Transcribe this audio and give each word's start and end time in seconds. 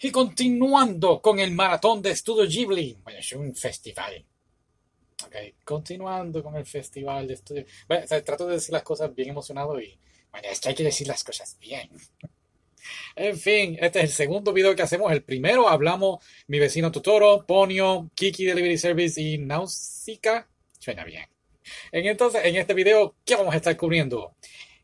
Y 0.00 0.10
continuando 0.10 1.20
con 1.20 1.40
el 1.40 1.52
maratón 1.52 2.00
de 2.00 2.10
Estudio 2.10 2.46
Ghibli. 2.46 2.98
Bueno, 3.02 3.18
es 3.18 3.32
un 3.32 3.54
festival. 3.54 4.24
Ok, 5.24 5.34
continuando 5.64 6.42
con 6.42 6.56
el 6.56 6.64
festival 6.64 7.26
de 7.26 7.34
estudio. 7.34 7.64
Bueno, 7.88 8.06
trato 8.24 8.46
de 8.46 8.54
decir 8.54 8.72
las 8.72 8.82
cosas 8.82 9.14
bien 9.14 9.30
emocionado 9.30 9.80
y. 9.80 9.98
Bueno, 10.30 10.48
es 10.50 10.60
que 10.60 10.68
hay 10.68 10.74
que 10.74 10.84
decir 10.84 11.08
las 11.08 11.24
cosas 11.24 11.56
bien. 11.60 11.90
En 13.16 13.36
fin, 13.36 13.76
este 13.80 13.98
es 13.98 14.04
el 14.04 14.10
segundo 14.10 14.52
video 14.52 14.76
que 14.76 14.82
hacemos. 14.82 15.10
El 15.10 15.22
primero 15.22 15.68
hablamos 15.68 16.24
mi 16.46 16.58
vecino 16.58 16.92
Totoro, 16.92 17.44
Ponio, 17.46 18.10
Kiki 18.14 18.44
Delivery 18.44 18.78
Service 18.78 19.20
y 19.20 19.38
Nausicaa. 19.38 20.46
Suena 20.78 21.04
bien. 21.04 21.26
En, 21.92 22.06
entonces, 22.06 22.42
en 22.44 22.56
este 22.56 22.74
video, 22.74 23.16
¿qué 23.24 23.34
vamos 23.34 23.54
a 23.54 23.56
estar 23.56 23.76
cubriendo? 23.76 24.34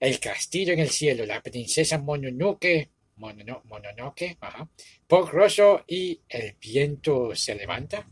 El 0.04 0.20
castillo 0.20 0.72
en 0.74 0.80
el 0.80 0.90
cielo, 0.90 1.24
la 1.24 1.42
princesa 1.42 1.98
Mononoke, 1.98 2.90
Monono- 3.16 3.62
Mononoke, 3.64 4.36
ajá, 4.40 4.68
Pork 5.06 5.32
Rosso 5.32 5.82
y 5.86 6.20
el 6.28 6.56
viento 6.60 7.34
se 7.34 7.54
levanta. 7.54 8.06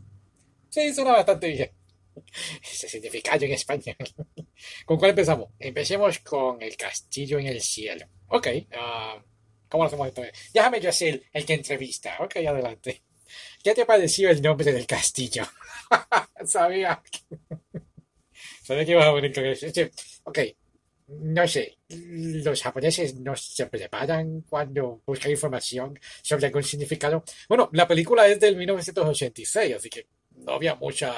Sí, 0.69 0.93
suena 0.93 1.11
bastante 1.11 1.47
bien. 1.49 1.71
Ese 2.63 2.89
significado 2.89 3.45
en 3.45 3.51
español. 3.53 3.95
¿Con 4.85 4.97
cuál 4.97 5.11
empezamos? 5.11 5.49
Empecemos 5.59 6.19
con 6.19 6.61
el 6.61 6.75
castillo 6.75 7.37
en 7.39 7.47
el 7.47 7.61
cielo. 7.61 8.07
Ok, 8.29 8.47
ah, 8.75 9.21
¿cómo 9.69 9.83
lo 9.83 9.87
hacemos 9.87 10.07
esto? 10.07 10.23
Déjame 10.53 10.79
yo 10.81 10.91
ser 10.91 11.23
el, 11.31 11.45
que 11.45 11.53
entrevista. 11.53 12.17
Ok, 12.21 12.37
adelante. 12.37 13.03
¿Qué 13.63 13.73
te 13.75 13.85
pareció 13.85 14.29
el 14.31 14.41
nombre 14.41 14.71
del 14.71 14.87
castillo? 14.87 15.43
Sabía. 16.45 17.01
Sabía 18.63 18.85
que 18.85 18.91
ibas 18.91 19.05
a 19.05 19.11
venir 19.11 19.33
con 19.33 19.45
eso. 19.45 19.67
Ok, 20.23 20.39
no 21.07 21.47
sé. 21.47 21.77
Los 21.89 22.61
japoneses 22.61 23.15
no 23.15 23.35
se 23.35 23.67
preparan 23.67 24.41
cuando 24.49 25.01
buscan 25.05 25.31
información 25.31 25.99
sobre 26.21 26.47
algún 26.47 26.63
significado. 26.63 27.23
Bueno, 27.47 27.69
la 27.73 27.87
película 27.87 28.27
es 28.27 28.39
del 28.39 28.55
1986, 28.55 29.75
así 29.75 29.89
que 29.89 30.07
no 30.37 30.53
había 30.53 30.75
mucha 30.75 31.13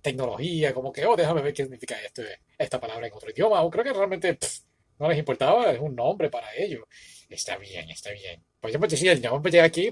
tecnología, 0.00 0.72
como 0.72 0.92
que, 0.92 1.04
oh, 1.04 1.16
déjame 1.16 1.42
ver 1.42 1.52
qué 1.52 1.64
significa 1.64 2.00
esto, 2.00 2.22
esta 2.56 2.80
palabra 2.80 3.06
en 3.06 3.12
otro 3.12 3.30
idioma, 3.30 3.62
o 3.62 3.70
creo 3.70 3.84
que 3.84 3.92
realmente 3.92 4.34
pff, 4.34 4.60
no 4.98 5.08
les 5.08 5.18
importaba, 5.18 5.70
es 5.72 5.80
un 5.80 5.94
nombre 5.94 6.30
para 6.30 6.54
ellos. 6.56 6.84
Está 7.28 7.56
bien, 7.56 7.88
está 7.90 8.10
bien. 8.10 8.42
Podemos 8.60 8.88
decir 8.88 9.10
el 9.10 9.22
nombre 9.22 9.50
de 9.50 9.60
aquí, 9.60 9.88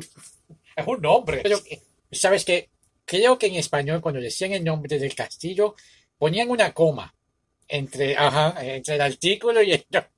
es 0.77 0.87
un 0.87 1.01
nombre. 1.01 1.41
Pero, 1.43 1.59
¿sabes 2.11 2.45
qué? 2.45 2.71
Creo 3.05 3.39
que 3.39 3.47
en 3.47 3.55
español, 3.55 4.01
cuando 4.01 4.21
decían 4.21 4.53
el 4.53 4.65
nombre 4.65 4.99
del 4.99 5.15
castillo, 5.15 5.75
ponían 6.19 6.51
una 6.51 6.75
coma 6.75 7.15
entre, 7.69 8.17
ajá, 8.17 8.55
entre 8.65 8.95
el 8.95 9.01
artículo 9.01 9.63
y 9.63 9.73
el 9.73 9.87
nombre. 9.91 10.11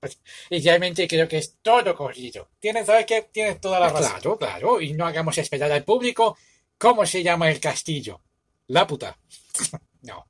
Y 0.49 0.63
realmente 0.63 1.09
creo 1.09 1.29
que 1.29 1.39
es 1.39 1.59
todo 1.61 1.95
corrido. 1.95 2.49
Tienes, 2.59 2.87
¿sabes 2.87 3.07
qué? 3.07 3.29
Tienes 3.33 3.61
toda 3.61 3.81
la 3.81 3.89
razón. 3.89 4.13
Claro, 4.21 4.39
claro. 4.39 4.81
Y 4.81 4.93
no 4.93 5.07
hagamos 5.07 5.37
esperar 5.39 5.71
al 5.73 5.85
público. 5.85 6.37
¿Cómo 6.79 7.05
se 7.05 7.23
llama 7.23 7.51
el 7.51 7.61
castillo? 7.61 8.23
La 8.69 8.87
puta. 8.87 9.19
No. 10.03 10.29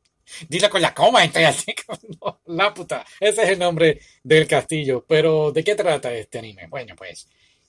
Dilo 0.49 0.69
con 0.69 0.83
la 0.83 0.93
coma 0.93 1.23
entre 1.23 1.43
el 1.43 1.49
artículo. 1.49 1.99
No, 2.21 2.41
la 2.47 2.75
puta. 2.75 3.07
Ese 3.21 3.45
es 3.45 3.49
el 3.51 3.59
nombre 3.59 4.01
del 4.25 4.49
castillo. 4.49 5.05
Pero, 5.07 5.53
¿de 5.53 5.63
qué 5.63 5.77
trata 5.77 6.13
este 6.13 6.39
anime? 6.39 6.67
Bueno, 6.67 6.97
pues, 6.97 7.29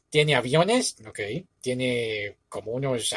tiene 0.09 0.35
aviones, 0.35 0.95
ok. 1.07 1.19
Tiene 1.61 2.37
como 2.49 2.71
unos, 2.71 3.15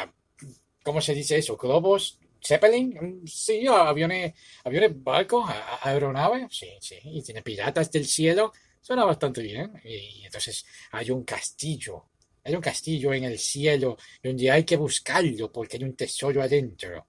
¿cómo 0.83 1.01
se 1.01 1.15
dice 1.15 1.37
eso? 1.37 1.57
Globos, 1.57 2.19
Zeppelin, 2.45 2.93
Mm, 3.01 3.27
sí, 3.27 3.65
aviones, 3.67 4.33
aviones, 4.63 4.91
barcos, 5.03 5.49
aeronaves, 5.81 6.47
sí, 6.55 6.69
sí. 6.79 6.95
Y 7.03 7.21
tiene 7.23 7.41
piratas 7.41 7.91
del 7.91 8.05
cielo. 8.05 8.51
Suena 8.81 9.03
bastante 9.05 9.41
bien. 9.41 9.73
Y 9.83 10.23
entonces 10.25 10.65
hay 10.91 11.09
un 11.11 11.23
castillo. 11.23 12.05
Hay 12.43 12.53
un 12.55 12.61
castillo 12.61 13.13
en 13.13 13.23
el 13.25 13.39
cielo 13.39 13.97
donde 14.23 14.51
hay 14.51 14.63
que 14.63 14.77
buscarlo 14.77 15.51
porque 15.51 15.77
hay 15.77 15.83
un 15.83 15.95
tesoro 15.95 16.41
adentro. 16.43 17.07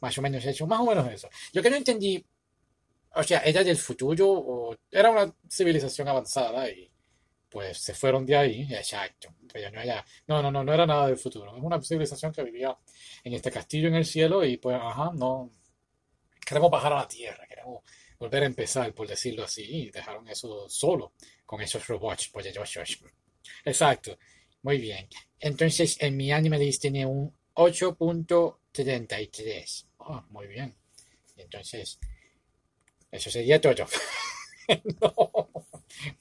Más 0.00 0.16
o 0.18 0.22
menos 0.22 0.44
eso, 0.44 0.66
más 0.66 0.80
o 0.80 0.86
menos 0.86 1.10
eso. 1.12 1.28
Yo 1.52 1.62
que 1.62 1.70
no 1.70 1.76
entendí, 1.76 2.24
o 3.14 3.22
sea, 3.22 3.40
¿era 3.40 3.64
del 3.64 3.76
futuro 3.78 4.30
o 4.30 4.76
era 4.90 5.10
una 5.10 5.34
civilización 5.50 6.08
avanzada 6.08 6.68
y 6.70 6.90
pues 7.48 7.78
se 7.78 7.94
fueron 7.94 8.26
de 8.26 8.36
ahí? 8.36 8.68
Exacto. 8.70 9.34
No 10.26 10.26
no, 10.26 10.42
no, 10.42 10.50
no, 10.50 10.64
no 10.64 10.74
era 10.74 10.86
nada 10.86 11.06
del 11.06 11.16
futuro. 11.16 11.56
Es 11.56 11.62
una 11.62 11.80
civilización 11.82 12.32
que 12.32 12.42
vivía 12.42 12.76
en 13.24 13.32
este 13.34 13.50
castillo 13.50 13.88
en 13.88 13.94
el 13.96 14.04
cielo 14.04 14.44
y 14.44 14.58
pues, 14.58 14.78
ajá, 14.80 15.10
no, 15.14 15.50
queremos 16.44 16.70
bajar 16.70 16.92
a 16.92 16.96
la 16.96 17.08
tierra, 17.08 17.46
queremos 17.48 17.82
volver 18.18 18.42
a 18.42 18.46
empezar, 18.46 18.92
por 18.94 19.06
decirlo 19.06 19.44
así, 19.44 19.62
y 19.64 19.90
dejaron 19.90 20.26
eso 20.28 20.68
solo 20.68 21.12
con 21.46 21.60
esos 21.60 21.86
robots 21.86 22.28
poderosos. 22.28 22.98
Exacto. 23.64 24.18
Muy 24.62 24.78
bien. 24.78 25.08
Entonces, 25.38 25.96
en 26.00 26.16
mi 26.16 26.32
anime 26.32 26.58
list 26.58 26.82
tiene 26.82 27.06
un 27.06 27.32
8.33. 27.54 29.86
Oh, 29.98 30.24
muy 30.30 30.48
bien. 30.48 30.74
Entonces, 31.36 32.00
eso 33.10 33.30
sería 33.30 33.60
todo. 33.60 33.86
No. 35.00 35.48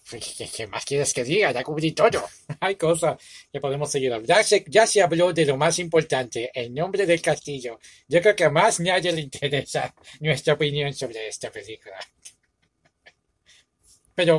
¿Qué, 0.10 0.50
qué 0.56 0.68
más 0.68 0.86
quieres 0.86 1.14
que 1.14 1.24
diga? 1.24 1.52
Ya 1.52 1.64
cubrí 1.64 1.92
todo. 1.92 2.24
Hay 2.62 2.76
cosas 2.76 3.18
que 3.52 3.60
podemos 3.60 3.92
seguir 3.92 4.14
hablando. 4.14 4.34
Ya 4.34 4.44
se, 4.44 4.64
ya 4.68 4.88
se 4.88 5.02
habló 5.02 5.34
de 5.34 5.46
lo 5.46 5.58
más 5.58 5.80
importante, 5.80 6.50
el 6.54 6.74
nombre 6.74 7.06
del 7.06 7.22
castillo. 7.22 7.80
Yo 8.08 8.22
creo 8.22 8.36
que 8.36 8.46
a 8.46 8.50
más 8.50 8.80
nadie 8.80 9.12
le 9.12 9.22
interesa 9.22 9.94
nuestra 10.22 10.54
opinión 10.54 10.94
sobre 10.94 11.28
esta 11.28 11.52
película. 11.52 11.98
Pero, 14.16 14.36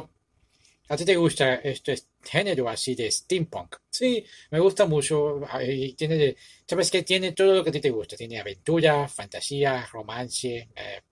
¿a 0.91 0.97
ti 0.99 1.05
te 1.07 1.17
gusta 1.17 1.57
este 1.57 1.95
género 2.23 2.69
así 2.69 2.95
de 2.95 3.11
steampunk? 3.11 3.77
Sí, 3.91 4.25
me 4.53 4.61
gusta 4.61 4.87
mucho. 4.87 5.41
Y 5.63 5.95
tiene 5.95 6.37
¿sabes 6.67 6.91
qué? 6.91 7.03
Tiene 7.05 7.33
todo 7.33 7.55
lo 7.57 7.65
que 7.65 7.71
a 7.71 7.75
ti 7.75 7.81
te 7.83 7.91
gusta. 7.91 8.17
Tiene 8.17 8.41
aventura, 8.41 9.09
fantasía, 9.09 9.87
romance. 9.93 10.71
eh, 10.77 11.03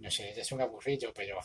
no 0.00 0.10
sé, 0.10 0.30
es 0.40 0.52
un 0.52 0.62
aburrido, 0.62 1.12
pero 1.14 1.38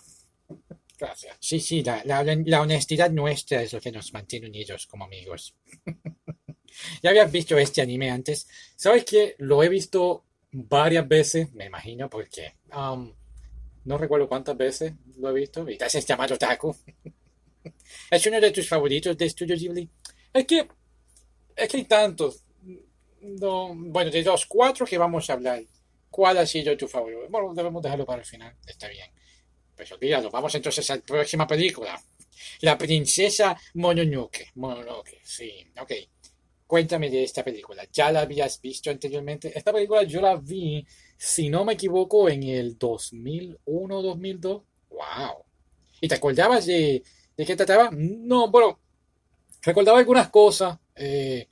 gracias. 0.98 1.38
Sí, 1.40 1.60
sí, 1.60 1.84
la, 1.84 2.02
la, 2.06 2.24
la 2.24 2.62
honestidad 2.62 3.12
nuestra 3.12 3.62
es 3.62 3.74
lo 3.74 3.82
que 3.82 3.92
nos 3.92 4.14
mantiene 4.14 4.48
unidos 4.48 4.88
como 4.88 5.06
amigos. 5.06 5.56
Ya 7.02 7.12
habías 7.12 7.32
visto 7.32 7.58
este 7.58 7.82
anime 7.82 8.12
antes. 8.12 8.48
¿Sabes 8.76 9.06
qué? 9.06 9.36
Lo 9.40 9.64
he 9.64 9.70
visto 9.70 10.26
varias 10.52 11.08
veces, 11.08 11.54
me 11.54 11.66
imagino, 11.66 12.10
porque 12.10 12.56
um, 12.76 13.14
no 13.86 13.98
recuerdo 13.98 14.28
cuántas 14.28 14.58
veces 14.58 14.94
lo 15.18 15.30
he 15.30 15.34
visto. 15.34 15.70
Y 15.70 15.78
te 15.78 15.86
haces 15.86 16.06
llamar 16.06 16.32
otaku. 16.34 16.76
¿Es 18.12 18.26
uno 18.26 18.40
de 18.40 18.52
tus 18.52 18.68
favoritos 18.68 19.18
de 19.18 19.30
Studio 19.30 19.56
Ghibli? 19.56 19.90
Es 20.34 20.46
que, 20.46 20.68
es 21.56 21.70
que 21.70 21.78
hay 21.78 21.86
tantos. 21.86 22.44
No, 23.22 23.74
bueno, 23.76 24.12
de 24.12 24.22
los 24.24 24.46
cuatro 24.46 24.86
que 24.86 24.98
vamos 24.98 25.30
a 25.30 25.34
hablar, 25.34 25.64
¿cuál 26.10 26.38
ha 26.38 26.46
sido 26.46 26.78
tu 26.78 26.88
favorito? 26.88 27.22
Bueno, 27.30 27.54
debemos 27.54 27.82
dejarlo 27.82 28.06
para 28.06 28.20
el 28.22 28.28
final. 28.28 28.56
Está 28.68 28.88
bien. 28.88 29.10
Pues 29.76 29.92
olvídalo. 29.92 30.30
Vamos 30.32 30.56
entonces 30.56 30.90
a 30.90 30.96
la 30.96 31.02
próxima 31.02 31.46
película. 31.48 32.00
La 32.62 32.78
princesa 32.78 33.58
Mononoke. 33.76 34.52
Mononoke, 34.56 35.20
sí. 35.24 35.52
Ok. 35.82 35.92
Cuéntame 36.68 37.10
de 37.10 37.24
esta 37.24 37.44
película. 37.44 37.86
¿Ya 37.94 38.12
la 38.12 38.22
habías 38.22 38.62
visto 38.62 38.90
anteriormente? 38.90 39.58
Esta 39.58 39.74
película 39.74 40.04
yo 40.04 40.22
la 40.22 40.36
vi, 40.38 40.86
si 41.18 41.50
no 41.50 41.66
me 41.66 41.74
equivoco, 41.74 42.30
en 42.30 42.44
el 42.44 42.78
2001, 42.78 44.02
2002. 44.02 44.64
¡Wow! 44.90 45.46
¿Y 46.02 46.08
te 46.08 46.16
acordabas 46.16 46.66
de, 46.66 47.04
de 47.38 47.46
qué 47.46 47.56
trataba? 47.56 47.90
No, 47.94 48.50
bueno, 48.50 48.80
recordaba 49.64 50.00
algunas 50.00 50.30
cosas. 50.30 50.78
eh, 50.96 51.48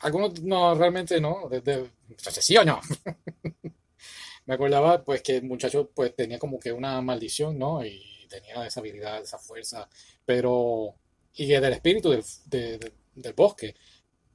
algunos 0.00 0.40
no, 0.42 0.74
realmente 0.74 1.20
no. 1.20 1.48
De, 1.48 1.60
de- 1.60 1.90
entonces, 2.08 2.44
¿sí 2.44 2.56
o 2.56 2.64
no? 2.64 2.80
Me 4.46 4.54
acordaba 4.54 5.02
pues 5.04 5.22
que 5.22 5.36
el 5.36 5.44
muchacho 5.44 5.90
pues 5.94 6.14
tenía 6.14 6.38
como 6.38 6.58
que 6.58 6.72
una 6.72 7.00
maldición, 7.00 7.58
¿no? 7.58 7.84
Y 7.84 8.26
tenía 8.28 8.66
esa 8.66 8.80
habilidad, 8.80 9.22
esa 9.22 9.38
fuerza, 9.38 9.88
pero... 10.24 10.94
Y 11.36 11.46
del 11.46 11.72
espíritu 11.72 12.10
del, 12.10 12.22
de- 12.46 12.78
de- 12.78 12.92
del 13.14 13.32
bosque. 13.32 13.74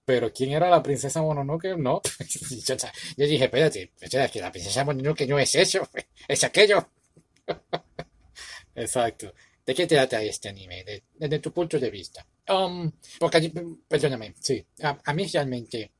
Pero 0.06 0.34
¿quién 0.34 0.52
era 0.52 0.70
la 0.70 0.82
princesa 0.84 1.22
Mononoke? 1.22 1.78
No. 1.78 2.02
Yo, 3.18 3.26
dije, 3.28 3.46
espérate, 3.46 3.92
espérate, 4.02 4.32
que 4.34 4.42
la 4.42 4.52
princesa 4.52 4.84
Mononoke 4.84 5.28
no 5.28 5.40
es 5.40 5.54
eso, 5.56 5.88
es 6.28 6.44
aquello. 6.44 6.90
Exacto. 8.76 9.34
¿De 9.66 9.76
qué 9.76 9.86
trata 9.88 10.22
este 10.24 10.50
anime? 10.50 10.84
De- 10.84 11.04
Desde 11.16 11.40
tu 11.40 11.52
punto 11.54 11.80
de 11.80 11.90
vista. 11.90 12.26
Um, 12.50 12.92
porque, 13.20 13.52
perdóname, 13.88 14.34
sí, 14.40 14.66
a, 14.82 14.98
a 15.06 15.14
mí 15.14 15.28
realmente, 15.28 15.92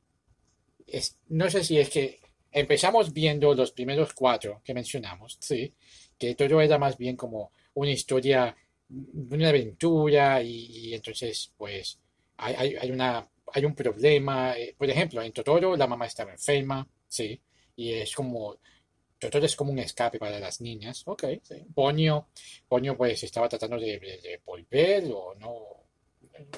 es, 0.86 1.16
no 1.28 1.48
sé 1.48 1.62
si 1.62 1.78
es 1.78 1.88
que 1.88 2.20
empezamos 2.52 3.12
viendo 3.12 3.54
los 3.54 3.72
primeros 3.72 4.12
cuatro 4.12 4.60
que 4.64 4.74
mencionamos, 4.74 5.38
sí, 5.40 5.72
que 6.18 6.34
todo 6.34 6.60
era 6.60 6.78
más 6.78 6.96
bien 6.96 7.16
como 7.16 7.52
una 7.74 7.90
historia, 7.90 8.54
una 8.88 9.48
aventura 9.48 10.42
y, 10.42 10.94
entonces, 10.94 11.52
pues, 11.56 11.98
hay, 12.38 12.76
hay, 12.76 12.90
una, 12.90 13.28
hay 13.52 13.64
un 13.64 13.74
problema. 13.74 14.56
eh, 14.58 14.74
Por 14.76 14.88
ejemplo, 14.90 15.22
en 15.22 15.32
Totoro 15.32 15.76
la 15.76 15.86
mamá 15.86 16.06
estaba 16.06 16.32
enferma, 16.32 16.86
sí, 17.08 17.40
y 17.76 17.92
es 17.92 18.14
como, 18.14 18.56
Totoro 19.18 19.46
es 19.46 19.56
como 19.56 19.72
un 19.72 19.78
escape 19.78 20.18
para 20.18 20.38
las 20.40 20.60
niñas, 20.60 21.02
ok, 21.06 21.24
sí. 21.42 21.56
Ponyo, 21.74 22.28
Ponyo 22.68 22.96
pues 22.96 23.22
estaba 23.22 23.48
tratando 23.48 23.78
de 23.78 24.40
volver 24.44 25.04
o 25.14 25.34
no, 25.36 25.79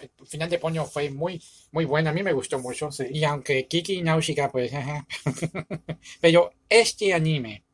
el 0.01 0.27
final 0.27 0.49
de 0.49 0.59
Ponyo 0.59 0.85
fue 0.85 1.11
muy, 1.11 1.43
muy 1.73 1.85
bueno. 1.85 2.11
A 2.11 2.13
mí 2.13 2.23
me 2.23 2.33
gustó 2.33 2.59
mucho. 2.59 2.89
Y 3.11 3.25
aunque 3.25 3.67
Kiki 3.67 4.03
Nausicaa, 4.03 4.51
pues. 4.51 4.73
pero 6.21 6.53
este 6.69 7.13
anime 7.13 7.65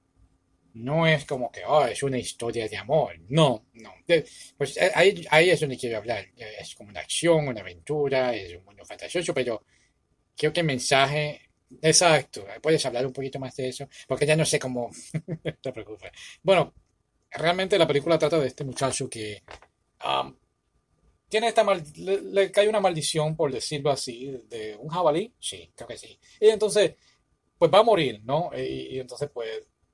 no 0.75 1.07
es 1.07 1.25
como 1.25 1.51
que, 1.51 1.63
oh, 1.67 1.85
es 1.87 2.03
una 2.03 2.19
historia 2.19 2.69
de 2.69 2.77
amor. 2.77 3.19
No, 3.29 3.67
no. 3.75 3.95
Pues 4.57 4.77
eh, 4.77 4.91
ahí, 4.95 5.27
ahí 5.31 5.51
es 5.51 5.61
donde 5.61 5.77
quiero 5.77 5.99
hablar. 5.99 6.27
Es 6.37 6.75
como 6.75 6.91
una 6.91 7.01
acción, 7.01 7.49
una 7.49 7.61
aventura, 7.61 8.35
es 8.35 8.57
un 8.57 8.65
mundo 8.65 8.85
fantasioso, 8.85 9.35
pero 9.35 9.65
creo 10.37 10.53
que 10.53 10.61
el 10.61 10.67
mensaje. 10.67 11.43
Exacto, 11.83 12.47
puedes 12.63 12.85
hablar 12.87 13.05
un 13.05 13.13
poquito 13.13 13.39
más 13.39 13.55
de 13.57 13.69
eso, 13.69 13.87
porque 14.07 14.25
ya 14.25 14.37
no 14.37 14.45
sé 14.47 14.59
cómo. 14.59 14.91
te 15.63 15.73
preocupes. 15.73 16.13
Bueno, 16.43 16.73
realmente 17.31 17.79
la 17.79 17.87
película 17.87 18.19
trata 18.19 18.39
de 18.39 18.47
este 18.47 18.65
muchacho 18.65 19.09
que 19.11 19.43
um, 20.05 20.35
tiene 21.29 21.49
esta 21.49 21.63
mal, 21.63 21.83
le, 21.97 22.51
cae 22.51 22.69
una 22.69 22.81
maldición, 22.81 23.37
por 23.37 23.53
decirlo 23.53 23.91
así, 23.91 24.41
de 24.49 24.77
un 24.77 24.89
jabalí. 24.89 25.33
Sí, 25.39 25.71
creo 25.75 25.89
que 25.89 25.99
sí. 25.99 26.19
Y 26.41 26.49
entonces, 26.49 26.95
pues 27.59 27.71
va 27.73 27.81
a 27.81 27.85
morir, 27.85 28.23
¿no? 28.25 28.51
Y, 28.57 28.99
entonces, 28.99 29.31
pues 29.33 29.49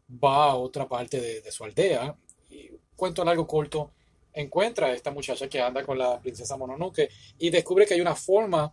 va 0.09 0.53
a 0.53 0.57
otra 0.57 0.89
parte 0.89 1.21
de, 1.21 1.51
su 1.51 1.65
aldea. 1.65 2.17
Y 2.51 2.71
cuento 2.95 3.25
largo 3.25 3.47
corto, 3.47 3.93
encuentra 4.33 4.89
a 4.89 4.93
esta 4.93 5.11
muchacha 5.11 5.49
que 5.49 5.61
anda 5.61 5.83
con 5.85 5.99
la 5.99 6.21
princesa 6.21 6.57
Mononoke 6.57 7.09
y 7.39 7.51
descubre 7.51 7.85
que 7.87 7.95
hay 7.95 8.01
una 8.01 8.15
forma, 8.15 8.73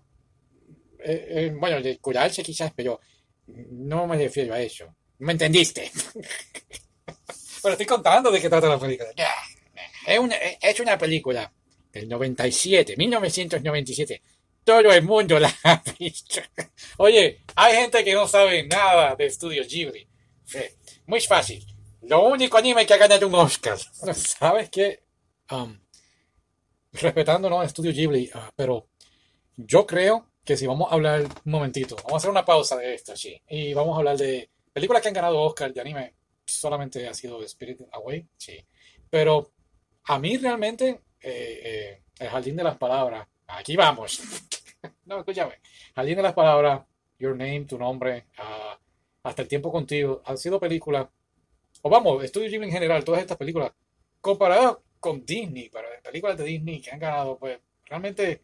eh, 0.99 1.27
eh, 1.29 1.55
bueno, 1.57 1.81
de 1.81 1.97
curarse 1.97 2.43
quizás, 2.43 2.71
pero 2.75 2.99
no 3.47 4.05
me 4.05 4.17
refiero 4.17 4.53
a 4.53 4.61
eso. 4.61 4.93
¿Me 5.19 5.31
entendiste? 5.31 5.91
pero 7.63 7.73
estoy 7.73 7.85
contando 7.87 8.31
de 8.31 8.39
qué 8.39 8.49
trata 8.49 8.67
la 8.67 8.79
película. 8.79 9.09
Es 10.05 10.19
una, 10.19 10.35
es 10.35 10.79
una 10.79 10.97
película 10.97 11.51
del 11.91 12.07
97, 12.07 12.95
1997. 12.97 14.21
Todo 14.63 14.91
el 14.91 15.01
mundo 15.03 15.39
la 15.39 15.53
ha 15.63 15.81
visto. 15.99 16.41
Oye, 16.97 17.41
hay 17.55 17.75
gente 17.75 18.03
que 18.03 18.13
no 18.13 18.27
sabe 18.27 18.67
nada 18.67 19.15
de 19.15 19.25
Estudio 19.25 19.63
Ghibli. 19.63 20.07
muy 21.07 21.21
fácil. 21.21 21.65
Lo 22.03 22.23
único 22.23 22.57
anime 22.57 22.85
que 22.85 22.93
ha 22.93 22.97
ganado 22.97 23.27
un 23.27 23.35
Oscar. 23.35 23.77
¿Sabes 24.13 24.69
qué? 24.69 25.03
Um, 25.49 25.79
respetando 26.93 27.49
¿no? 27.49 27.63
Estudio 27.63 27.91
Ghibli, 27.91 28.29
ah, 28.33 28.51
pero 28.55 28.88
yo 29.55 29.85
creo 29.85 30.27
que 30.43 30.57
si 30.57 30.65
vamos 30.65 30.91
a 30.91 30.95
hablar 30.95 31.21
un 31.21 31.51
momentito, 31.51 31.95
vamos 31.97 32.13
a 32.13 32.17
hacer 32.17 32.29
una 32.29 32.45
pausa 32.45 32.77
de 32.77 32.95
esto, 32.95 33.15
sí, 33.15 33.39
y 33.49 33.73
vamos 33.73 33.95
a 33.95 33.99
hablar 33.99 34.17
de 34.17 34.49
películas 34.73 35.01
que 35.01 35.09
han 35.09 35.13
ganado 35.13 35.41
Oscar 35.41 35.73
de 35.73 35.81
anime. 35.81 36.15
Solamente 36.45 37.07
ha 37.07 37.13
sido 37.13 37.41
Spirit 37.43 37.81
Away, 37.91 38.27
sí. 38.38 38.57
Pero 39.09 39.51
a 40.05 40.19
mí 40.19 40.38
realmente 40.38 41.01
eh, 41.21 41.62
eh, 41.63 42.01
el 42.19 42.29
jardín 42.29 42.56
de 42.56 42.63
las 42.63 42.77
palabras. 42.77 43.27
Aquí 43.47 43.75
vamos. 43.75 44.21
no, 45.06 45.19
escúchame. 45.19 45.56
Jardín 45.95 46.15
de 46.15 46.23
las 46.23 46.33
palabras, 46.33 46.81
Your 47.19 47.35
Name, 47.35 47.65
tu 47.65 47.77
nombre, 47.77 48.25
ah, 48.38 48.77
hasta 49.23 49.44
el 49.44 49.47
tiempo 49.47 49.71
contigo, 49.71 50.21
han 50.25 50.38
sido 50.38 50.59
películas, 50.59 51.07
o 51.81 51.89
vamos, 51.89 52.23
Studio 52.25 52.50
Ghibli 52.50 52.68
en 52.68 52.73
general, 52.73 53.03
todas 53.03 53.21
estas 53.21 53.38
películas, 53.38 53.71
comparadas 54.19 54.77
con 55.00 55.25
Disney, 55.25 55.69
pero 55.69 55.88
películas 56.03 56.38
de 56.38 56.44
Disney 56.45 56.81
que 56.81 56.91
han 56.91 57.00
ganado, 57.00 57.38
pues 57.38 57.59
realmente 57.85 58.41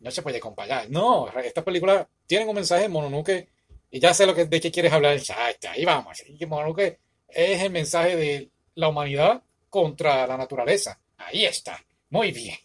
no 0.00 0.10
se 0.10 0.22
puede 0.22 0.40
comparar. 0.40 0.88
No, 0.90 1.28
estas 1.28 1.64
películas 1.64 2.06
tienen 2.26 2.48
un 2.48 2.54
mensaje 2.54 2.88
Mononoke 2.88 3.48
y 3.90 4.00
ya 4.00 4.12
sé 4.14 4.26
lo 4.26 4.34
que, 4.34 4.44
de 4.44 4.60
qué 4.60 4.70
quieres 4.70 4.92
hablar. 4.92 5.14
Exacto, 5.14 5.68
ahí 5.70 5.84
vamos. 5.84 6.22
Mononoke 6.46 6.98
es 7.28 7.62
el 7.62 7.70
mensaje 7.70 8.16
de 8.16 8.50
la 8.74 8.88
humanidad 8.88 9.42
contra 9.68 10.26
la 10.26 10.36
naturaleza. 10.36 11.00
Ahí 11.16 11.44
está. 11.44 11.82
Muy 12.10 12.32
bien. 12.32 12.56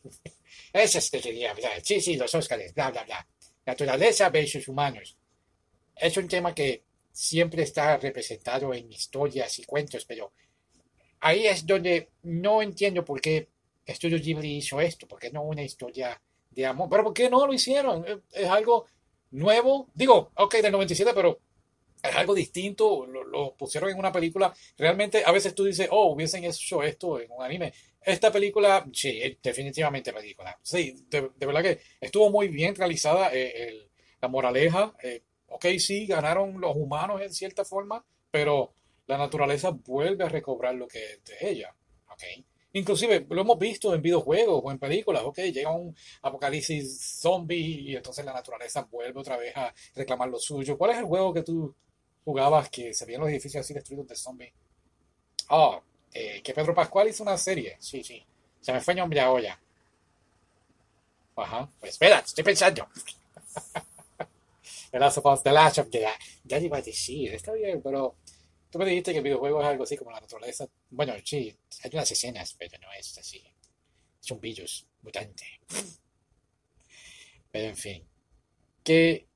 Eso 0.73 0.97
es 0.97 1.09
que 1.09 1.19
quería 1.19 1.51
hablar. 1.51 1.81
Sí, 1.83 1.99
sí, 2.01 2.15
los 2.15 2.33
Óscares, 2.33 2.73
bla, 2.73 2.91
bla, 2.91 3.03
bla. 3.03 3.27
Naturaleza 3.65 4.29
versus 4.29 4.67
humanos. 4.67 5.17
Es 5.95 6.15
un 6.17 6.27
tema 6.27 6.53
que 6.53 6.83
siempre 7.11 7.63
está 7.63 7.97
representado 7.97 8.73
en 8.73 8.91
historias 8.91 9.59
y 9.59 9.63
cuentos, 9.63 10.05
pero 10.05 10.31
ahí 11.19 11.45
es 11.45 11.65
donde 11.65 12.09
no 12.23 12.61
entiendo 12.61 13.03
por 13.03 13.19
qué 13.19 13.49
Studio 13.87 14.19
Ghibli 14.19 14.57
hizo 14.57 14.79
esto, 14.79 15.07
por 15.07 15.19
qué 15.19 15.29
no 15.31 15.43
una 15.43 15.63
historia 15.63 16.19
de 16.49 16.65
amor, 16.65 16.89
pero 16.89 17.03
por 17.03 17.13
qué 17.13 17.29
no 17.29 17.45
lo 17.45 17.53
hicieron. 17.53 18.05
Es 18.31 18.47
algo 18.47 18.85
nuevo, 19.31 19.89
digo, 19.93 20.31
ok, 20.35 20.55
del 20.55 20.71
97, 20.71 21.11
pero 21.13 21.39
es 22.01 22.15
algo 22.15 22.33
distinto, 22.33 23.05
lo, 23.05 23.53
pusieron 23.55 23.89
en 23.89 23.99
una 23.99 24.11
película. 24.11 24.53
Realmente, 24.77 25.23
a 25.25 25.31
veces 25.31 25.53
tú 25.53 25.65
dices, 25.65 25.87
oh, 25.91 26.13
hubiesen 26.13 26.43
hecho 26.43 26.81
esto 26.83 27.19
en 27.19 27.31
un 27.31 27.43
anime. 27.43 27.73
Esta 28.03 28.31
película, 28.31 28.85
sí, 28.93 29.37
definitivamente 29.41 30.11
película. 30.11 30.57
Sí, 30.61 31.05
de, 31.07 31.29
verdad 31.37 31.61
que 31.61 31.79
estuvo 31.99 32.29
muy 32.31 32.47
bien 32.47 32.75
realizada. 32.75 33.29
Eh, 33.33 33.87
la 34.21 34.27
moraleja, 34.27 34.93
eh, 35.01 35.23
ok, 35.47 35.65
sí, 35.79 36.05
ganaron 36.05 36.61
los 36.61 36.75
humanos 36.75 37.21
en 37.21 37.33
cierta 37.33 37.65
forma, 37.65 38.03
pero 38.29 38.73
la 39.07 39.17
naturaleza 39.17 39.71
vuelve 39.71 40.23
a 40.23 40.29
recobrar 40.29 40.75
lo 40.75 40.87
que 40.87 41.03
es 41.03 41.23
de 41.25 41.49
ella. 41.49 41.75
Ok. 42.11 42.23
Inclusive 42.73 43.27
lo 43.29 43.41
hemos 43.41 43.59
visto 43.59 43.93
en 43.93 44.01
videojuegos 44.01 44.61
o 44.63 44.71
en 44.71 44.79
películas, 44.79 45.23
ok, 45.25 45.39
llega 45.39 45.71
un 45.71 45.93
apocalipsis 46.21 47.19
zombie 47.19 47.57
y 47.57 47.95
entonces 47.97 48.23
la 48.23 48.31
naturaleza 48.31 48.87
vuelve 48.89 49.19
otra 49.19 49.35
vez 49.35 49.55
a 49.57 49.73
reclamar 49.93 50.29
lo 50.29 50.39
suyo. 50.39 50.77
¿Cuál 50.77 50.91
es 50.91 50.99
el 50.99 51.05
juego 51.05 51.33
que 51.33 51.43
tú 51.43 51.75
jugabas 52.23 52.69
que 52.69 52.93
se 52.93 53.05
veían 53.05 53.21
los 53.21 53.29
edificios 53.29 53.65
así 53.65 53.73
destruidos 53.73 54.07
de 54.07 54.15
zombies? 54.15 54.53
Ah, 55.49 55.81
eh, 56.13 56.41
que 56.43 56.53
Pedro 56.53 56.75
Pascual 56.75 57.09
hizo 57.09 57.23
una 57.23 57.37
serie. 57.37 57.77
Sí, 57.79 58.03
sí. 58.03 58.23
Se 58.59 58.73
me 58.73 58.81
fue 58.81 58.95
nombre 58.95 59.19
a 59.19 59.31
olla. 59.31 59.59
Ajá. 61.35 61.69
Pues 61.79 61.93
espera, 61.93 62.19
estoy 62.19 62.43
pensando. 62.43 62.87
Of 64.93 65.25
Us, 65.25 65.41
The 65.41 65.51
Last 65.53 65.77
of 65.77 65.89
the... 65.89 66.05
Ya 66.43 66.59
iba 66.59 66.77
a 66.77 66.81
decir, 66.81 67.33
está 67.33 67.53
bien, 67.53 67.81
pero 67.81 68.17
tú 68.69 68.77
me 68.77 68.85
dijiste 68.85 69.13
que 69.13 69.19
el 69.19 69.23
videojuego 69.23 69.61
es 69.61 69.67
algo 69.67 69.83
así 69.85 69.95
como 69.95 70.11
la 70.11 70.19
naturaleza. 70.19 70.67
Bueno, 70.89 71.13
sí, 71.23 71.55
hay 71.83 71.91
unas 71.93 72.11
escenas, 72.11 72.55
pero 72.59 72.77
no 72.79 72.91
es 72.91 73.17
así. 73.17 73.41
Es 74.21 74.31
un 74.31 74.41
virus 74.41 74.85
mutante. 75.01 75.45
Pero 77.51 77.67
en 77.69 77.77
fin. 77.77 78.05
Que 78.83 79.27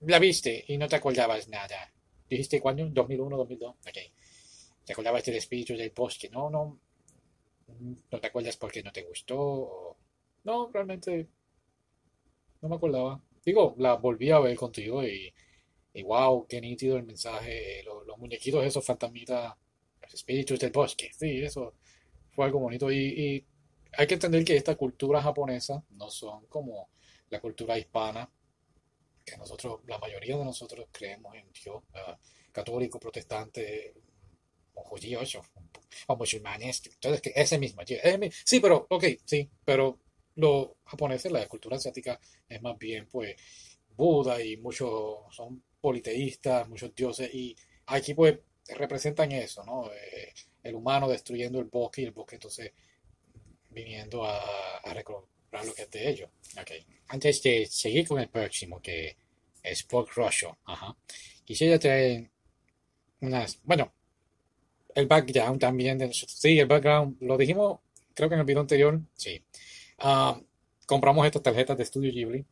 la 0.00 0.18
viste 0.18 0.64
y 0.68 0.78
no 0.78 0.88
te 0.88 0.96
acordabas 0.96 1.48
nada. 1.48 1.92
¿Dijiste 2.30 2.58
cuándo? 2.60 2.84
¿2001, 2.86 3.36
2002? 3.36 3.74
Ok 3.86 3.98
te 4.86 4.92
acordabas 4.92 5.24
del 5.24 5.34
espíritu 5.34 5.76
del 5.76 5.90
bosque, 5.90 6.30
no, 6.30 6.48
no, 6.48 6.78
no 8.10 8.20
te 8.20 8.26
acuerdas 8.28 8.56
porque 8.56 8.82
no 8.84 8.92
te 8.92 9.02
gustó, 9.02 9.96
no, 10.44 10.70
realmente 10.72 11.26
no 12.62 12.68
me 12.68 12.76
acordaba. 12.76 13.20
Digo, 13.44 13.74
la 13.78 13.94
volví 13.94 14.30
a 14.30 14.38
ver 14.38 14.56
contigo 14.56 15.04
y, 15.04 15.32
wow, 16.04 16.46
qué 16.48 16.60
nítido 16.60 16.96
el 16.96 17.02
mensaje, 17.02 17.82
los, 17.84 18.16
muñequitos, 18.16 18.64
esos 18.64 18.84
fantasmitas, 18.84 19.54
los 20.00 20.14
espíritus 20.14 20.58
del 20.60 20.70
bosque, 20.70 21.10
sí, 21.12 21.42
eso 21.42 21.74
fue 22.30 22.44
algo 22.44 22.60
bonito. 22.60 22.90
Y, 22.90 23.44
hay 23.98 24.06
que 24.06 24.14
entender 24.14 24.44
que 24.44 24.56
esta 24.56 24.76
cultura 24.76 25.22
japonesa 25.22 25.82
no 25.90 26.10
son 26.10 26.46
como 26.46 26.90
la 27.30 27.40
cultura 27.40 27.78
hispana, 27.78 28.30
que 29.24 29.36
nosotros, 29.36 29.80
la 29.86 29.98
mayoría 29.98 30.36
de 30.36 30.44
nosotros 30.44 30.86
creemos 30.92 31.34
en 31.34 31.50
Dios, 31.52 31.82
católico, 32.52 33.00
protestante, 33.00 33.94
judíos 35.06 35.38
o, 36.08 36.16
musulmanes, 36.16 36.82
entonces 36.86 37.20
que 37.20 37.32
ese 37.34 37.58
mismo, 37.58 37.82
sí, 38.44 38.60
pero, 38.60 38.86
ok, 38.90 39.04
sí, 39.24 39.48
pero 39.64 39.98
los 40.36 40.68
japoneses, 40.84 41.32
la 41.32 41.46
cultura 41.48 41.76
asiática 41.76 42.20
es 42.48 42.62
más 42.62 42.78
bien, 42.78 43.06
pues, 43.10 43.36
Buda 43.96 44.42
y 44.42 44.58
muchos 44.58 45.34
son 45.34 45.62
politeístas, 45.80 46.68
muchos 46.68 46.94
dioses, 46.94 47.32
y 47.32 47.56
aquí, 47.86 48.14
pues, 48.14 48.38
representan 48.68 49.32
eso, 49.32 49.64
¿no? 49.64 49.90
Eh, 49.92 50.34
el 50.62 50.74
humano 50.74 51.08
destruyendo 51.08 51.60
el 51.60 51.66
bosque 51.66 52.02
y 52.02 52.04
el 52.06 52.10
bosque, 52.10 52.36
entonces, 52.36 52.72
viniendo 53.70 54.24
a, 54.24 54.78
a 54.78 54.92
recobrar 54.92 55.64
lo 55.64 55.72
que 55.72 55.82
es 55.82 55.90
de 55.90 56.10
ellos. 56.10 56.30
Okay. 56.60 56.84
Antes 57.08 57.42
de 57.42 57.66
seguir 57.66 58.06
con 58.06 58.18
el 58.18 58.28
próximo, 58.28 58.80
que 58.82 59.16
es 59.62 59.82
Pork 59.84 60.12
Russia, 60.14 60.56
ajá, 60.64 60.96
quisiera 61.44 61.78
traer 61.78 62.30
unas, 63.20 63.60
bueno, 63.62 63.92
el 64.96 65.06
background 65.06 65.60
también 65.60 65.98
de 65.98 66.12
Sí, 66.12 66.58
el 66.58 66.66
background, 66.66 67.18
lo 67.20 67.36
dijimos, 67.36 67.80
creo 68.14 68.28
que 68.28 68.34
en 68.34 68.40
el 68.40 68.46
video 68.46 68.62
anterior, 68.62 68.98
sí. 69.14 69.44
Ah, 69.98 70.40
compramos 70.86 71.26
estas 71.26 71.42
tarjetas 71.42 71.76
de 71.76 71.84
Studio 71.84 72.10
Ghibli. 72.10 72.44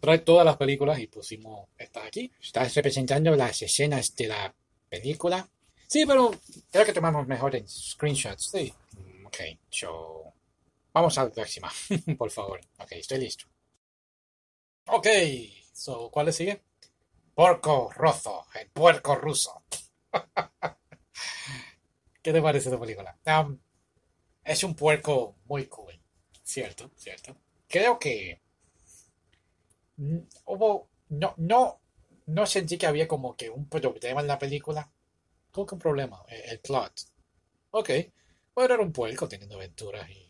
Trae 0.00 0.18
todas 0.18 0.44
las 0.44 0.58
películas 0.58 0.98
y 0.98 1.06
pusimos 1.06 1.68
estas 1.78 2.06
aquí. 2.06 2.30
Estás 2.40 2.74
representando 2.74 3.34
las 3.36 3.60
escenas 3.62 4.14
de 4.16 4.28
la 4.28 4.54
película. 4.88 5.48
Sí, 5.86 6.04
pero 6.06 6.30
creo 6.70 6.84
que 6.84 6.92
tomamos 6.92 7.26
mejor 7.26 7.56
en 7.56 7.66
screenshots. 7.66 8.50
Sí. 8.50 8.72
Mm, 8.98 9.26
ok, 9.26 9.36
so. 9.70 10.34
Vamos 10.92 11.16
a 11.16 11.24
la 11.24 11.30
próxima, 11.30 11.72
por 12.18 12.30
favor. 12.30 12.60
Ok, 12.78 12.92
estoy 12.92 13.18
listo. 13.18 13.46
Ok, 14.88 15.06
so, 15.72 16.10
¿cuál 16.10 16.26
le 16.26 16.32
sigue? 16.32 16.62
Porco 17.34 17.90
Rozo, 17.94 18.44
el 18.60 18.68
puerco 18.68 19.14
ruso. 19.14 19.62
¿Qué 22.22 22.32
te 22.32 22.42
parece 22.42 22.68
esta 22.68 22.80
película? 22.80 23.18
es 24.44 24.64
un 24.64 24.74
puerco 24.74 25.36
muy 25.46 25.66
cool, 25.66 25.98
¿cierto? 26.42 26.90
¿Cierto? 26.96 27.36
creo 27.68 27.98
que 27.98 28.40
hubo, 30.46 30.88
no, 31.10 31.34
no, 31.38 31.80
no 32.26 32.46
sentí 32.46 32.78
que 32.78 32.86
había 32.86 33.08
como 33.08 33.36
que 33.36 33.50
un 33.50 33.68
problema 33.68 34.20
en 34.20 34.26
la 34.26 34.38
película. 34.38 34.90
¿Cómo 35.52 35.66
que 35.66 35.74
un 35.76 35.80
problema? 35.80 36.22
El, 36.28 36.52
el 36.52 36.60
plot. 36.60 36.92
Ok, 37.72 37.90
bueno, 38.54 38.74
era 38.74 38.82
un 38.82 38.92
puerco 38.92 39.28
teniendo 39.28 39.56
aventuras 39.56 40.10
y 40.10 40.29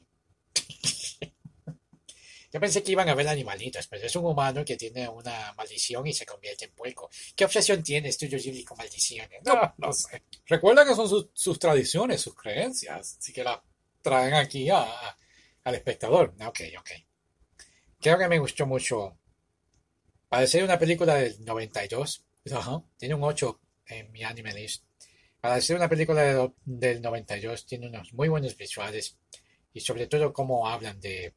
yo 2.53 2.59
pensé 2.59 2.83
que 2.83 2.93
iban 2.93 3.09
a 3.09 3.15
ver 3.15 3.29
animalitos, 3.29 3.87
pero 3.87 4.07
es 4.07 4.17
un 4.17 4.27
humano 4.27 4.65
que 4.65 4.77
tiene 4.77 5.09
una 5.09 5.53
maldición 5.57 6.07
y 6.07 6.13
se 6.13 6.27
convierte 6.27 6.65
en 6.65 6.73
puerco. 6.73 7.09
¿Qué 7.37 7.45
obsesión 7.45 7.83
tiene 7.83 8.11
Studio 8.11 8.39
Ghibli 8.39 8.65
con 8.65 8.77
maldiciones? 8.77 9.41
No, 9.45 9.75
no 9.79 9.93
sé. 9.93 10.23
Recuerda 10.47 10.85
que 10.85 10.97
son 10.97 11.09
sus, 11.33 11.59
tradiciones, 11.59 12.21
sus 12.21 12.35
creencias, 12.35 13.19
así 13.19 13.33
que 13.33 13.45
la 13.45 13.63
traen 14.03 14.35
aquí 14.35 14.69
al 14.69 15.75
espectador. 15.75 16.35
Ok, 16.45 16.61
ok. 16.79 16.91
Creo 18.01 18.19
que 18.19 18.29
me 18.29 18.39
gustó 18.39 18.67
mucho. 18.67 19.17
Para 20.29 20.47
ser 20.47 20.65
una 20.65 20.79
película 20.79 21.15
del 21.15 21.45
92, 21.45 22.25
tiene 22.97 23.15
un 23.15 23.23
8 23.23 23.61
en 23.87 24.11
mi 24.11 24.25
anime 24.25 24.55
list. 24.55 24.85
Para 25.41 25.61
ser 25.61 25.77
una 25.77 25.89
película 25.89 26.51
del 26.65 27.01
92, 27.01 27.65
tiene 27.65 27.89
unos 27.89 28.13
muy 28.13 28.29
buenos 28.29 28.57
visuales 28.57 29.19
y 29.73 29.81
sobre 29.81 30.07
todo 30.07 30.33
cómo 30.33 30.69
hablan 30.69 31.01
de 31.01 31.35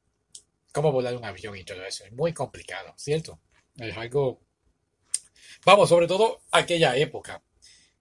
cómo 0.73 0.91
volar 0.91 1.15
un 1.15 1.23
avión 1.23 1.55
y 1.55 1.63
todo 1.63 1.85
eso. 1.85 2.03
Es 2.03 2.11
muy 2.11 2.33
complicado, 2.33 2.93
¿cierto? 2.97 3.39
Es 3.77 3.95
algo... 3.95 4.41
Vamos, 5.65 5.87
sobre 5.87 6.07
todo 6.07 6.41
aquella 6.51 6.97
época. 6.97 7.41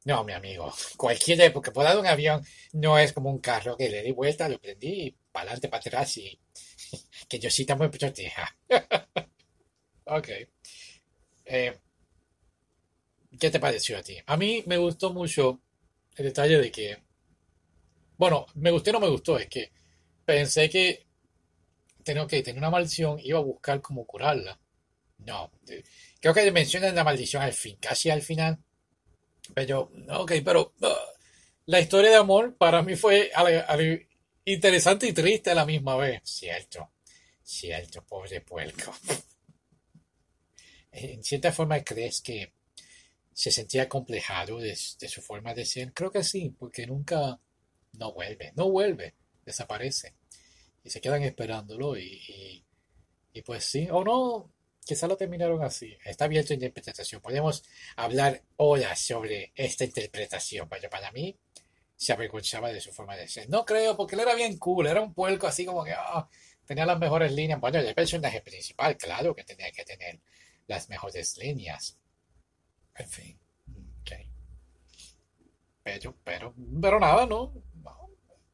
No, 0.05 0.25
mi 0.25 0.33
amigo, 0.33 0.75
cualquier 0.97 1.41
época, 1.43 1.71
volar 1.71 1.97
un 1.97 2.07
avión 2.07 2.45
no 2.73 2.99
es 2.99 3.13
como 3.13 3.31
un 3.31 3.39
carro 3.39 3.77
que 3.77 3.89
le 3.89 4.03
di 4.03 4.11
vuelta, 4.11 4.49
lo 4.49 4.59
prendí, 4.61 5.17
para 5.31 5.45
adelante, 5.45 5.69
para 5.69 5.81
atrás 5.81 6.17
y 6.17 6.41
que 7.29 7.39
yo 7.39 7.49
sí 7.51 7.65
muy 7.79 7.89
proteja. 7.89 8.57
ok. 10.07 10.29
Eh, 11.45 11.79
¿Qué 13.39 13.51
te 13.51 13.61
pareció 13.61 13.99
a 13.99 14.03
ti? 14.03 14.17
A 14.27 14.37
mí 14.37 14.65
me 14.67 14.79
gustó 14.79 15.13
mucho 15.13 15.61
el 16.17 16.25
detalle 16.25 16.59
de 16.59 16.71
que, 16.73 16.99
bueno, 18.17 18.47
me 18.55 18.71
gustó 18.71 18.91
y 18.91 18.93
no 18.95 19.01
me 19.01 19.09
gustó, 19.09 19.39
es 19.39 19.49
que 19.49 19.71
pensé 20.25 20.69
que 20.69 21.07
tenía, 22.03 22.27
que 22.27 22.43
tener 22.43 22.59
una 22.59 22.71
maldición, 22.71 23.19
iba 23.23 23.39
a 23.39 23.43
buscar 23.43 23.81
cómo 23.81 24.07
curarla. 24.07 24.59
No, 25.19 25.51
creo 26.21 26.35
que 26.35 26.51
mencionan 26.51 26.95
la 26.95 27.05
maldición 27.05 27.43
al 27.43 27.53
fin, 27.53 27.77
casi 27.81 28.11
al 28.11 28.23
final. 28.23 28.59
Pero, 29.55 29.91
ok, 30.09 30.33
pero 30.45 30.75
uh, 30.81 30.87
la 31.67 31.81
historia 31.81 32.11
de 32.11 32.17
amor 32.17 32.57
para 32.57 32.83
mí 32.83 32.97
fue 32.97 33.31
interesante 34.45 35.07
y 35.07 35.13
triste 35.13 35.51
a 35.51 35.55
la 35.55 35.67
misma 35.67 35.97
vez. 35.97 36.23
Cierto, 36.25 36.91
cierto, 37.43 38.05
pobre 38.05 38.41
puerco. 38.41 38.95
en 40.93 41.23
cierta 41.23 41.53
forma, 41.53 41.83
¿crees 41.83 42.21
que 42.21 42.53
se 43.33 43.51
sentía 43.51 43.89
complejado 43.89 44.59
de, 44.59 44.77
de, 45.01 45.09
su 45.09 45.23
forma 45.23 45.55
de 45.55 45.65
ser? 45.65 45.93
Creo 45.93 46.11
que 46.11 46.25
sí, 46.25 46.55
porque 46.59 46.87
nunca, 46.87 47.39
no 47.93 48.13
vuelve, 48.13 48.53
no 48.57 48.71
vuelve, 48.71 49.15
desaparece 49.45 50.15
y 50.85 50.91
se 50.91 51.01
quedan 51.01 51.23
esperándolo 51.23 51.97
y, 51.97 52.65
y, 53.33 53.43
pues 53.43 53.65
sí, 53.65 53.89
o 53.91 54.05
no, 54.05 54.53
quizá 54.85 55.07
lo 55.07 55.17
terminaron 55.17 55.63
así. 55.63 55.97
Está 56.05 56.25
abierto 56.27 56.53
a 56.53 56.55
interpretación. 56.55 57.21
Podemos 57.21 57.65
hablar 57.97 58.43
horas 58.57 59.01
sobre 59.01 59.53
esta 59.55 59.85
interpretación, 59.85 60.69
pero 60.69 60.91
para 60.91 61.11
mí 61.13 61.39
se 61.97 62.13
avergonzaba 62.13 62.73
de 62.73 62.81
su 62.81 62.93
forma 62.93 63.17
de 63.17 63.29
ser. 63.29 63.49
No 63.49 63.65
creo, 63.65 63.97
porque 63.97 64.17
él 64.17 64.23
era 64.23 64.35
bien 64.35 64.59
cool, 64.59 64.87
era 64.87 65.01
un 65.01 65.15
puerco 65.15 65.47
así 65.47 65.65
como 65.65 65.85
que 65.85 65.93
ah, 65.93 66.29
tenía 66.65 66.85
las 66.85 66.99
mejores 66.99 67.33
líneas. 67.33 67.61
Bueno, 67.61 67.79
el 67.79 67.95
personaje 67.95 68.41
principal, 68.41 68.97
claro 68.97 69.35
que 69.35 69.45
tenía 69.45 69.71
que 69.71 69.85
tener 69.85 70.21
las 70.67 70.89
mejores 70.89 71.37
líneas. 71.39 71.99
En 72.97 73.09
fin, 73.09 73.39
ok. 74.01 74.13
Pero, 75.85 76.17
pero, 76.25 76.55
pero 76.81 77.01
nada, 77.01 77.27
¿no? 77.27 77.55
no 77.75 78.03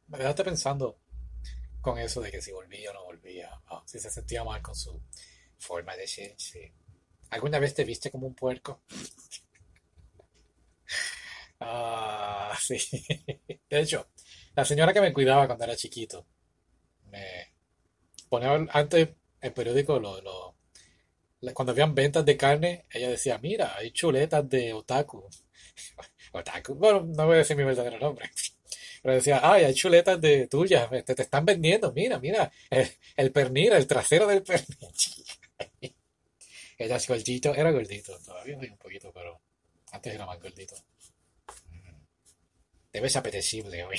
me 0.08 0.18
dejaste 0.18 0.44
pensando 0.44 0.98
con 1.80 1.98
eso 1.98 2.20
de 2.20 2.30
que 2.30 2.42
si 2.42 2.52
volvía 2.52 2.90
o 2.90 2.94
no 2.94 3.04
volvía, 3.04 3.50
si 3.84 3.98
se 3.98 4.10
sentía 4.10 4.44
mal 4.44 4.62
con 4.62 4.74
su 4.74 5.00
forma 5.58 5.96
de 5.96 6.06
ser. 6.06 6.36
¿Alguna 7.30 7.58
vez 7.58 7.74
te 7.74 7.84
viste 7.84 8.10
como 8.10 8.26
un 8.26 8.34
puerco? 8.34 8.82
ah, 11.60 12.56
sí. 12.60 12.78
De 13.70 13.80
hecho, 13.80 14.08
la 14.54 14.64
señora 14.64 14.92
que 14.92 15.00
me 15.00 15.12
cuidaba 15.12 15.46
cuando 15.46 15.64
era 15.64 15.76
chiquito, 15.76 16.26
me 17.10 17.52
ponía 18.28 18.54
antes 18.72 19.08
el 19.40 19.52
periódico, 19.52 20.00
lo, 20.00 20.56
cuando 21.54 21.72
habían 21.72 21.94
ventas 21.94 22.24
de 22.24 22.36
carne, 22.36 22.86
ella 22.90 23.10
decía, 23.10 23.38
mira, 23.38 23.76
hay 23.76 23.92
chuletas 23.92 24.48
de 24.48 24.72
otaku. 24.72 25.28
otaku, 26.32 26.74
bueno, 26.74 27.02
no 27.02 27.26
voy 27.26 27.36
a 27.36 27.38
decir 27.38 27.56
mi 27.56 27.64
verdadero 27.64 27.98
nombre. 27.98 28.30
Pero 29.02 29.14
decía, 29.14 29.40
ay, 29.42 29.64
hay 29.64 29.74
chuletas 29.74 30.20
de 30.20 30.46
tuyas, 30.48 30.88
te, 30.90 31.14
te 31.14 31.22
están 31.22 31.44
vendiendo, 31.44 31.92
mira, 31.92 32.18
mira, 32.18 32.50
el, 33.16 33.32
pernil, 33.32 33.72
el 33.72 33.86
trasero 33.86 34.26
del 34.26 34.42
pernil. 34.42 34.78
Ella 36.78 36.96
es 36.96 37.08
gordito, 37.08 37.54
era 37.54 37.70
gordito, 37.70 38.18
todavía 38.20 38.58
soy 38.58 38.68
un 38.68 38.78
poquito, 38.78 39.12
pero 39.12 39.40
antes 39.92 40.14
era 40.14 40.26
más 40.26 40.40
gordito. 40.40 40.76
Mm. 41.70 42.04
Te 42.90 43.00
ves 43.00 43.16
apetecible 43.16 43.84
hoy. 43.84 43.98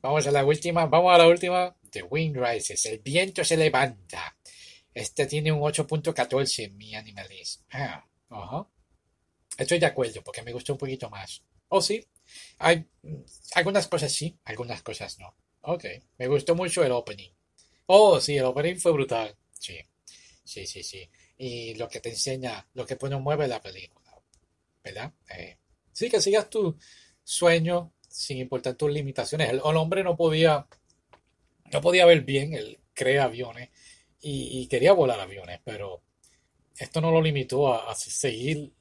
vamos 0.00 0.26
a 0.26 0.30
la 0.30 0.44
última, 0.44 0.86
vamos 0.86 1.14
a 1.14 1.18
la 1.18 1.26
última. 1.26 1.76
The 1.90 2.02
Wind 2.02 2.36
Rises, 2.36 2.86
el 2.86 2.98
viento 2.98 3.42
se 3.44 3.56
levanta. 3.56 4.36
Este 4.94 5.26
tiene 5.26 5.50
un 5.52 5.60
8.14 5.60 6.64
en 6.64 6.76
mi 6.76 6.94
Animalist. 6.94 7.62
Ah, 7.70 8.04
ajá. 8.30 8.66
Estoy 9.56 9.78
de 9.78 9.86
acuerdo, 9.86 10.22
porque 10.22 10.42
me 10.42 10.52
gustó 10.52 10.72
un 10.74 10.78
poquito 10.78 11.08
más. 11.10 11.42
Oh, 11.68 11.80
sí. 11.80 12.06
Hay 12.58 12.86
algunas 13.54 13.86
cosas 13.88 14.12
sí, 14.12 14.38
algunas 14.44 14.82
cosas 14.82 15.18
no. 15.18 15.34
Ok. 15.62 15.84
Me 16.18 16.28
gustó 16.28 16.54
mucho 16.54 16.84
el 16.84 16.92
opening. 16.92 17.30
Oh, 17.86 18.20
sí, 18.20 18.36
el 18.36 18.44
opening 18.44 18.76
fue 18.76 18.92
brutal. 18.92 19.36
Sí. 19.52 19.78
Sí, 20.44 20.66
sí, 20.66 20.82
sí. 20.82 21.08
Y 21.38 21.74
lo 21.74 21.88
que 21.88 22.00
te 22.00 22.10
enseña, 22.10 22.66
lo 22.74 22.86
que 22.86 22.96
mueve 23.18 23.48
la 23.48 23.60
película. 23.60 24.12
¿Verdad? 24.84 25.12
Eh, 25.36 25.58
sí, 25.92 26.08
que 26.08 26.20
sigas 26.20 26.48
tu 26.48 26.78
sueño 27.24 27.92
sin 28.08 28.38
importar 28.38 28.74
tus 28.74 28.90
limitaciones. 28.90 29.50
El, 29.50 29.60
hombre 29.60 30.04
no 30.04 30.16
podía, 30.16 30.66
no 31.72 31.80
podía 31.80 32.06
ver 32.06 32.22
bien, 32.22 32.54
él 32.54 32.78
crea 32.94 33.24
aviones 33.24 33.70
y, 34.20 34.66
quería 34.68 34.92
volar 34.92 35.20
aviones, 35.20 35.60
pero 35.64 36.02
esto 36.78 37.00
no 37.00 37.10
lo 37.10 37.20
limitó 37.20 37.72
a 37.74 37.94
seguir 37.94 38.72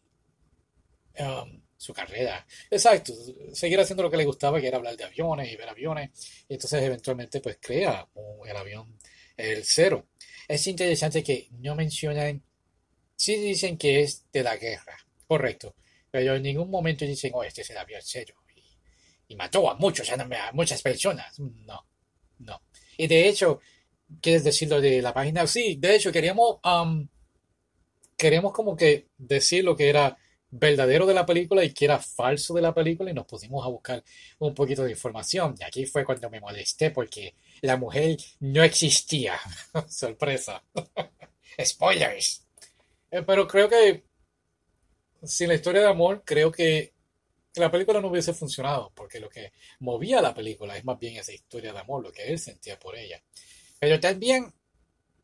Um, 1.19 1.65
su 1.77 1.93
carrera. 1.93 2.45
Exacto, 2.69 3.13
seguir 3.53 3.79
haciendo 3.79 4.03
lo 4.03 4.10
que 4.10 4.17
le 4.17 4.25
gustaba, 4.25 4.60
que 4.60 4.67
era 4.67 4.77
hablar 4.77 4.98
de 4.98 5.03
aviones 5.03 5.51
y 5.51 5.55
ver 5.55 5.69
aviones. 5.69 6.10
Y 6.48 6.55
entonces 6.55 6.81
eventualmente 6.81 7.41
pues 7.41 7.57
crea 7.62 8.07
el 8.48 8.57
avión, 8.57 8.98
el 9.38 9.63
cero. 9.63 10.07
Es 10.48 10.65
interesante 10.67 11.24
que 11.24 11.50
no 11.60 11.75
mencionan, 11.75 12.41
sí 13.15 13.36
dicen 13.36 13.77
que 13.77 14.01
es 14.01 14.25
de 14.31 14.43
la 14.43 14.57
guerra, 14.57 14.98
correcto, 15.27 15.75
pero 16.10 16.36
en 16.36 16.43
ningún 16.43 16.69
momento 16.69 17.05
dicen, 17.05 17.31
oh, 17.36 17.43
este 17.43 17.62
es 17.62 17.69
el 17.69 17.77
avión 17.77 18.01
cero. 18.03 18.36
Y, 19.27 19.36
mató 19.36 19.69
a 19.69 19.75
muchos, 19.75 20.07
a 20.12 20.51
muchas 20.53 20.81
personas. 20.84 21.39
No, 21.39 21.86
no. 22.39 22.62
Y 22.95 23.07
de 23.07 23.27
hecho, 23.27 23.60
¿quieres 24.22 24.43
decirlo 24.43 24.79
de 24.79 25.01
la 25.01 25.13
página? 25.13 25.48
Sí, 25.48 25.77
de 25.79 25.95
hecho 25.95 26.12
queríamos, 26.12 26.60
um, 26.63 27.07
queríamos 28.15 28.53
como 28.53 28.75
que 28.77 29.07
decir 29.17 29.63
lo 29.63 29.75
que 29.75 29.89
era 29.89 30.15
verdadero 30.57 31.05
de 31.05 31.13
la 31.13 31.25
película 31.25 31.63
y 31.63 31.74
que 31.74 31.85
era 31.85 32.00
falso 32.00 32.53
de 32.53 32.62
la 32.62 32.74
película 32.74 33.12
y 33.12 33.13
nos 33.13 33.25
pusimos 33.25 33.65
a 33.65 33.69
buscar 33.69 34.03
un 34.39 34.53
poquito 34.53 34.83
de 34.83 34.91
información. 34.91 35.55
Y 35.59 35.63
aquí 35.63 35.85
fue 35.85 36.05
cuando 36.05 36.29
me 36.29 36.39
molesté 36.39 36.91
porque 36.91 37.35
la 37.62 37.77
mujer 37.77 38.17
no 38.39 38.63
existía. 38.63 39.38
Sorpresa. 39.89 40.63
Spoilers. 41.63 42.45
Eh, 43.12 43.24
pero 43.24 43.47
creo 43.47 43.69
que 43.69 44.03
sin 45.24 45.47
la 45.47 45.55
historia 45.55 45.81
de 45.81 45.88
amor, 45.88 46.24
creo 46.25 46.51
que 46.51 46.93
la 47.55 47.71
película 47.71 48.01
no 48.01 48.09
hubiese 48.09 48.33
funcionado 48.33 48.91
porque 48.93 49.19
lo 49.19 49.29
que 49.29 49.53
movía 49.79 50.21
la 50.21 50.33
película 50.33 50.77
es 50.77 50.85
más 50.85 51.00
bien 51.00 51.17
esa 51.17 51.33
historia 51.33 51.74
de 51.74 51.79
amor, 51.79 52.03
lo 52.03 52.12
que 52.12 52.24
él 52.24 52.39
sentía 52.39 52.77
por 52.77 52.95
ella. 52.97 53.21
Pero 53.79 54.00
también 54.00 54.53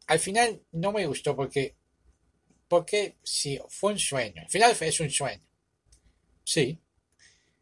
al 0.08 0.20
final 0.20 0.62
no 0.72 0.92
me 0.92 1.06
gustó 1.06 1.36
porque 1.36 1.76
porque 2.72 3.18
sí, 3.22 3.60
fue 3.68 3.92
un 3.92 4.00
sueño. 4.00 4.44
Al 4.44 4.50
final 4.50 4.74
es 4.80 5.00
un 5.02 5.10
sueño. 5.10 5.44
Sí. 6.42 6.80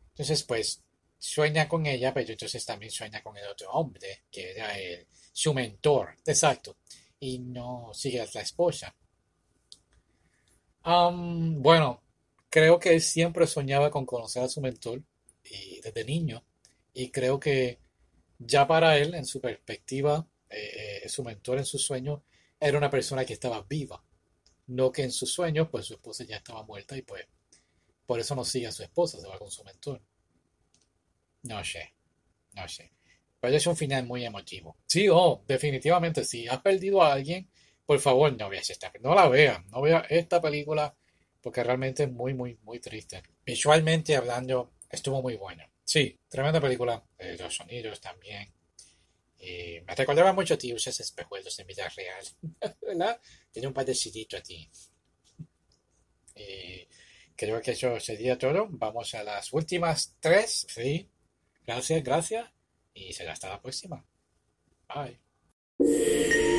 Entonces, 0.10 0.44
pues, 0.44 0.84
sueña 1.18 1.68
con 1.68 1.88
ella, 1.88 2.13
pero 2.13 2.30
entonces 2.30 2.63
también 2.63 2.92
sueña 2.92 3.24
con 3.24 3.36
el 3.36 3.48
otro 3.48 3.72
hombre, 3.72 4.25
que 4.32 4.51
era 4.51 4.78
el, 4.78 5.08
su 5.34 5.51
mentor. 5.56 6.16
Exacto. 6.28 6.78
Y 7.20 7.39
no 7.39 7.89
sigue 7.92 8.22
a 8.22 8.28
la 8.32 8.42
esposa. 8.42 8.96
bueno, 10.84 12.04
creo 12.48 12.80
que 12.80 12.94
él 12.94 13.01
siempre 13.01 13.48
soñaba 13.48 13.89
con 13.89 14.06
conocer 14.06 14.44
a 14.44 14.48
su 14.48 14.62
mentor 14.62 15.01
desde 15.82 16.06
niño. 16.06 16.46
Y 16.94 17.10
creo 17.10 17.39
que 17.39 17.80
ya 18.38 18.68
para 18.68 18.96
él, 18.96 19.16
en 19.16 19.25
su 19.25 19.42
perspectiva, 19.42 20.28
eh, 20.51 21.01
eh, 21.04 21.10
su 21.10 21.24
mentor 21.24 21.58
en 21.58 21.66
su 21.66 21.80
sueño 21.80 22.24
era 22.60 22.78
una 22.78 22.92
persona 22.92 23.25
que 23.25 23.34
estaba 23.34 23.66
viva. 23.68 24.04
No 24.69 24.91
que 24.91 25.03
en 25.03 25.11
sus 25.11 25.31
sueños, 25.31 25.67
pues 25.69 25.85
su 25.85 25.93
esposa 25.93 26.23
ya 26.23 26.38
estaba 26.38 26.63
muerta 26.63 26.97
y 26.97 27.01
pues 27.01 27.25
por 28.05 28.19
eso 28.19 28.35
no 28.35 28.43
sigue 28.43 28.67
a 28.67 28.71
su 28.71 28.83
esposa, 28.83 29.19
se 29.19 29.27
va 29.27 29.38
con 29.38 29.51
su 29.51 29.63
mentor. 29.63 30.01
No 31.43 31.63
sé, 31.63 31.93
no 32.53 32.67
sé. 32.67 32.91
Pero 33.39 33.55
es 33.55 33.67
un 33.67 33.77
final 33.77 34.05
muy 34.05 34.25
emotivo. 34.25 34.77
Sí, 34.85 35.07
oh, 35.09 35.43
definitivamente, 35.47 36.23
si 36.23 36.47
has 36.47 36.61
perdido 36.61 37.01
a 37.01 37.13
alguien, 37.13 37.49
por 37.85 37.99
favor, 37.99 38.35
no 38.38 38.49
veas 38.49 38.69
esta 38.69 38.91
No 39.01 39.15
la 39.15 39.27
veas, 39.27 39.65
no 39.67 39.81
veas 39.81 40.05
esta 40.09 40.41
película, 40.41 40.95
porque 41.41 41.63
realmente 41.63 42.03
es 42.03 42.11
muy, 42.11 42.33
muy, 42.33 42.57
muy 42.63 42.79
triste. 42.79 43.23
Visualmente 43.45 44.15
hablando, 44.15 44.73
estuvo 44.89 45.21
muy 45.21 45.35
bueno. 45.35 45.63
Sí, 45.83 46.19
tremenda 46.27 46.61
película. 46.61 47.03
Eh, 47.17 47.38
los 47.39 47.55
sonidos 47.55 47.99
también. 47.99 48.53
Eh, 49.39 49.81
me 49.88 49.96
recordaba 49.96 50.34
mucho 50.34 50.55
a 50.55 50.58
ti, 50.58 50.74
usas 50.74 51.00
espejuelos 51.00 51.58
en 51.60 51.67
vida 51.67 51.88
real. 51.89 52.25
¿Verdad? 52.81 53.19
Tiene 53.51 53.67
un 53.67 53.74
padecito 53.74 54.38
a 54.38 54.41
ti. 54.41 54.69
Eh, 56.36 56.88
creo 57.36 57.62
que 57.62 57.72
eso 57.72 58.00
sería 58.00 58.38
todo. 58.38 58.67
Vamos 58.69 59.13
a 59.15 59.24
las 59.24 59.53
últimas 59.53 60.15
tres. 60.19 60.67
Sí. 60.69 61.10
Gracias, 61.65 62.03
gracias. 62.03 62.50
Y 62.93 63.13
será 63.13 63.34
hasta 63.34 63.50
la 63.50 63.62
próxima. 63.62 64.05
Bye. 64.93 66.59